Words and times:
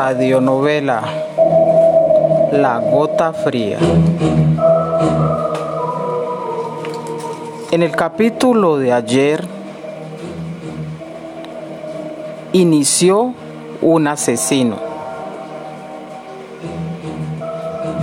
radionovela 0.00 1.02
La 2.52 2.78
Gota 2.78 3.34
Fría. 3.34 3.78
En 7.70 7.82
el 7.82 7.92
capítulo 7.92 8.78
de 8.78 8.94
ayer 8.94 9.44
inició 12.54 13.34
un 13.82 14.06
asesino. 14.06 14.78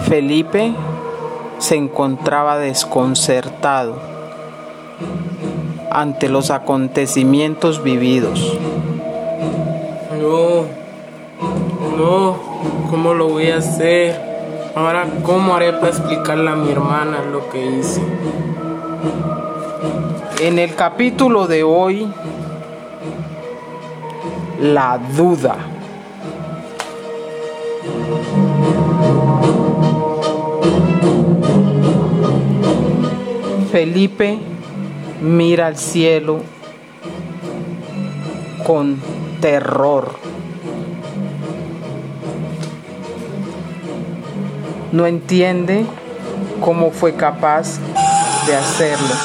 Felipe 0.08 0.76
se 1.58 1.78
encontraba 1.78 2.60
desconcertado 2.60 4.00
ante 5.90 6.30
los 6.30 6.52
acontecimientos 6.52 7.82
vividos. 7.82 8.56
No, 10.22 10.87
no, 11.98 12.38
¿cómo 12.90 13.14
lo 13.14 13.30
voy 13.30 13.50
a 13.50 13.58
hacer? 13.58 14.16
Ahora, 14.76 15.08
¿cómo 15.24 15.56
haré 15.56 15.74
para 15.74 15.90
explicarle 15.90 16.50
a 16.50 16.56
mi 16.56 16.72
hermana 16.72 17.24
lo 17.24 17.50
que 17.50 17.66
hice? 17.66 18.02
En 20.40 20.60
el 20.60 20.76
capítulo 20.76 21.48
de 21.48 21.64
hoy, 21.64 22.08
la 24.62 25.00
duda. 25.18 25.56
Felipe 33.72 34.38
mira 35.22 35.68
al 35.68 35.78
cielo 35.78 36.42
con 38.66 38.98
terror. 39.42 40.27
No 44.92 45.06
entiende 45.06 45.86
cómo 46.62 46.92
fue 46.92 47.16
capaz 47.16 47.80
de 48.46 48.56
hacerlo. 48.56 49.16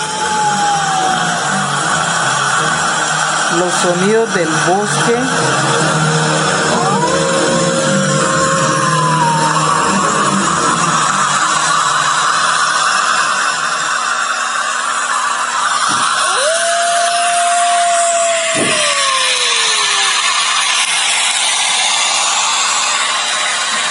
Los 3.58 3.72
sonidos 3.74 4.34
del 4.34 4.48
bosque 4.48 5.14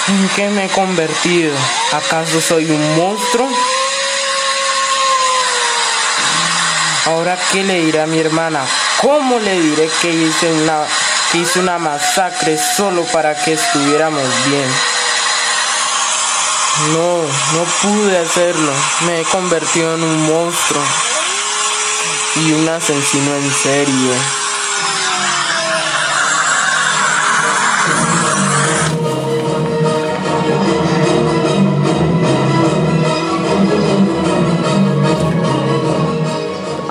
¿En 0.08 0.30
qué 0.30 0.50
me 0.50 0.66
he 0.66 0.70
convertido? 0.70 1.56
¿Acaso 1.92 2.42
soy 2.42 2.70
un 2.72 2.98
monstruo? 2.98 3.48
Ahora, 7.06 7.38
¿qué 7.52 7.64
le 7.64 7.86
diré 7.86 8.02
a 8.02 8.08
mi 8.08 8.20
hermana? 8.20 8.66
¿Cómo 9.02 9.40
le 9.40 9.60
diré 9.60 9.90
que 10.02 10.10
hice 10.10 10.52
una, 10.52 10.86
que 11.32 11.40
hice 11.40 11.60
una 11.60 11.78
masacre 11.78 12.58
solo 12.58 13.04
para 13.06 13.36
que 13.36 13.54
estuviéramos 13.54 14.24
bien? 14.46 14.70
No, 16.94 17.22
no 17.22 17.64
pude 17.82 18.18
hacerlo. 18.18 18.72
Me 19.06 19.22
he 19.22 19.24
convertido 19.26 19.96
en 19.96 20.04
un 20.04 20.28
monstruo 20.28 20.82
y 22.38 22.52
un 22.54 22.70
asesino 22.70 23.36
en 23.36 23.54
serie. 23.54 24.41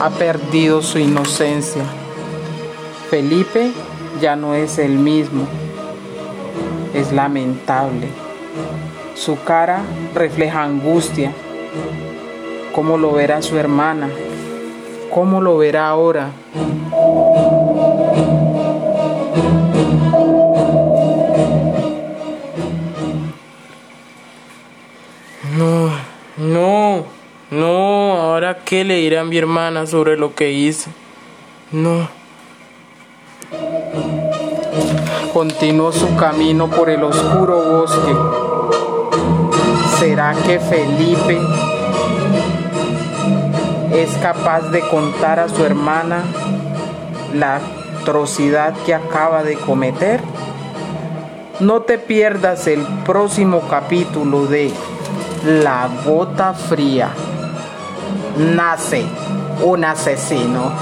Ha 0.00 0.08
perdido 0.08 0.80
su 0.80 0.98
inocencia. 0.98 1.82
Felipe 3.10 3.70
ya 4.18 4.34
no 4.34 4.54
es 4.54 4.78
el 4.78 4.92
mismo. 4.92 5.46
Es 6.94 7.12
lamentable. 7.12 8.08
Su 9.14 9.42
cara 9.44 9.82
refleja 10.14 10.62
angustia. 10.62 11.32
¿Cómo 12.74 12.96
lo 12.96 13.12
verá 13.12 13.42
su 13.42 13.58
hermana? 13.58 14.08
¿Cómo 15.12 15.42
lo 15.42 15.58
verá 15.58 15.88
ahora? 15.88 16.30
Qué 28.70 28.84
le 28.84 28.98
diré 28.98 29.18
a 29.18 29.24
mi 29.24 29.36
hermana 29.36 29.84
sobre 29.84 30.16
lo 30.16 30.36
que 30.36 30.52
hice. 30.52 30.92
No. 31.72 32.08
Continuó 35.32 35.90
su 35.90 36.14
camino 36.14 36.70
por 36.70 36.88
el 36.88 37.02
oscuro 37.02 37.60
bosque. 37.64 38.14
¿Será 39.98 40.34
que 40.46 40.60
Felipe 40.60 41.40
es 43.92 44.10
capaz 44.18 44.70
de 44.70 44.82
contar 44.82 45.40
a 45.40 45.48
su 45.48 45.64
hermana 45.64 46.22
la 47.34 47.60
atrocidad 48.02 48.72
que 48.86 48.94
acaba 48.94 49.42
de 49.42 49.56
cometer? 49.56 50.20
No 51.58 51.82
te 51.82 51.98
pierdas 51.98 52.68
el 52.68 52.86
próximo 53.04 53.62
capítulo 53.68 54.46
de 54.46 54.70
La 55.44 55.88
Gota 56.06 56.54
Fría. 56.54 57.10
Nace 58.36 59.04
un 59.62 59.84
asesino. 59.84 60.72